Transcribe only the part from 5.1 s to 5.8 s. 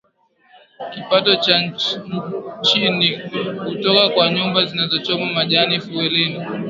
majani